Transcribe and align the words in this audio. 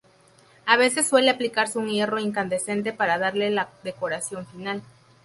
A 0.65 0.77
veces 0.77 1.07
suele 1.07 1.29
aplicarse 1.29 1.77
un 1.77 1.87
hierro 1.87 2.17
incandescente 2.17 2.91
para 2.91 3.19
darle 3.19 3.51
la 3.51 3.69
decoración 3.83 4.47
final. 4.47 4.81